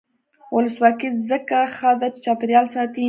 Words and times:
ولسواکي 0.55 1.09
ځکه 1.29 1.57
ښه 1.75 1.91
ده 1.99 2.07
چې 2.13 2.19
چاپیریال 2.25 2.65
ساتي. 2.73 2.99